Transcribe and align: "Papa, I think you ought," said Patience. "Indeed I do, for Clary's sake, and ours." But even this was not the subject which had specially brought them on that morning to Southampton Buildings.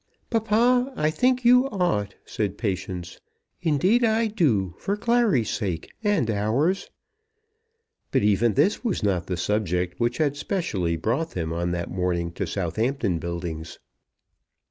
"Papa, 0.31 0.91
I 0.95 1.11
think 1.11 1.45
you 1.45 1.67
ought," 1.69 2.15
said 2.25 2.57
Patience. 2.57 3.19
"Indeed 3.61 4.03
I 4.03 4.25
do, 4.25 4.73
for 4.79 4.97
Clary's 4.97 5.51
sake, 5.51 5.91
and 6.03 6.27
ours." 6.31 6.89
But 8.09 8.23
even 8.23 8.55
this 8.55 8.83
was 8.83 9.03
not 9.03 9.27
the 9.27 9.37
subject 9.37 9.99
which 9.99 10.17
had 10.17 10.35
specially 10.35 10.97
brought 10.97 11.29
them 11.35 11.53
on 11.53 11.69
that 11.73 11.91
morning 11.91 12.31
to 12.31 12.47
Southampton 12.47 13.19
Buildings. 13.19 13.77